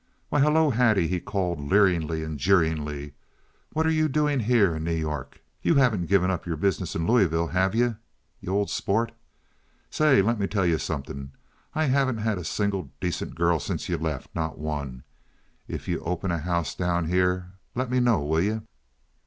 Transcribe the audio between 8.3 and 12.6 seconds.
eh, old sport? Say, lemme tell you something. I haven't had a